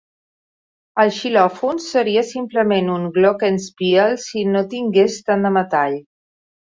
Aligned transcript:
El 1.03 1.09
xilòfon 1.17 1.81
seria 1.87 2.23
simplement 2.31 2.89
un 2.95 3.05
glockenspiel 3.17 4.17
si 4.27 4.47
no 4.55 4.63
tingués 4.73 5.19
tant 5.29 5.47
de 5.49 5.53
metall. 5.59 5.95